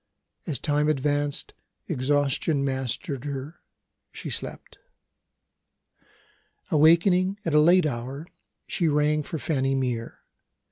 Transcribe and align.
As 0.47 0.57
time 0.57 0.89
advanced, 0.89 1.53
exhaustion 1.87 2.65
mastered 2.65 3.23
her; 3.25 3.61
she 4.11 4.31
slept. 4.31 4.79
Awakening 6.71 7.37
at 7.45 7.53
a 7.53 7.59
late 7.61 7.85
hour, 7.85 8.25
she 8.65 8.87
rang 8.87 9.21
for 9.21 9.37
Fanny 9.37 9.75
Mere. 9.75 10.21